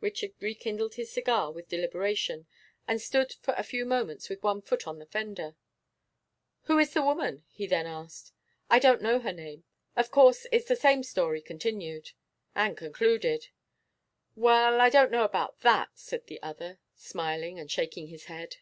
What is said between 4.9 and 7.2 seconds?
the fender. 'Who is the